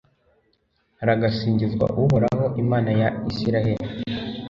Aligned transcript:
haragasingizwa 0.99 1.85
uhoraho, 2.03 2.45
imana 2.63 2.89
ya 3.01 3.09
israheli 3.31 3.73